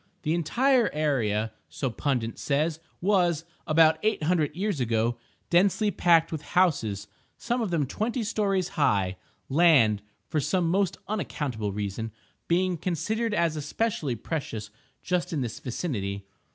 [0.23, 5.19] The entire area (so Pundit says) was, about eight hundred years ago,
[5.51, 9.17] densely packed with houses, some of them twenty stories high;
[9.47, 12.11] land (for some most unaccountable reason)
[12.47, 14.71] being considered as especially precious
[15.03, 16.25] just in this vicinity.